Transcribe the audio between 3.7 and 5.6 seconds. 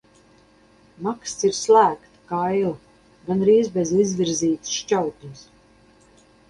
bez izvirzītas šķautnes.